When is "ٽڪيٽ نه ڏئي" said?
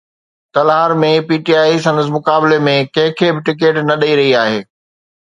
3.51-4.13